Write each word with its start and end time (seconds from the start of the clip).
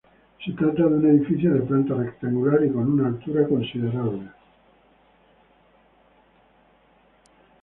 Se 0.43 0.51
trata 0.53 0.81
de 0.87 0.95
un 0.95 1.05
edificio 1.07 1.53
de 1.53 1.59
planta 1.61 1.93
rectangular 1.93 2.63
y 2.65 2.71
con 2.71 2.91
una 2.91 3.07
altura 3.09 3.47
considerable. 3.47 4.31